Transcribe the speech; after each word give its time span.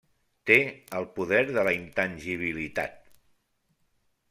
Té 0.51 0.55
el 0.99 1.05
poder 1.19 1.41
de 1.51 1.67
la 1.67 1.75
intangibilitat. 1.81 2.99